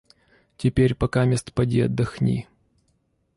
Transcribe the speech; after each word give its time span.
Теперь 0.57 0.95
покамест 0.95 1.53
поди 1.53 1.81
отдохни». 1.81 2.47